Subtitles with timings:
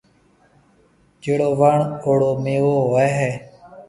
[1.21, 3.29] جھيَََڙو وڻ هيَ اُوڙو ميوو هوئي هيَ۔